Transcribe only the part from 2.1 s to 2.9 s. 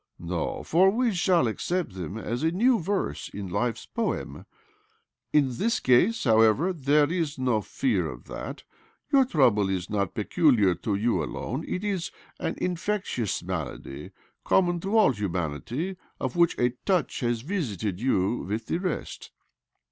as a new